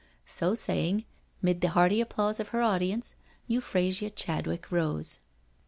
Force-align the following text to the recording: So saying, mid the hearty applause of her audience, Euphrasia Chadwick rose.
So 0.25 0.55
saying, 0.55 1.05
mid 1.43 1.61
the 1.61 1.67
hearty 1.69 2.01
applause 2.01 2.39
of 2.39 2.47
her 2.47 2.63
audience, 2.63 3.13
Euphrasia 3.47 4.09
Chadwick 4.09 4.71
rose. 4.71 5.19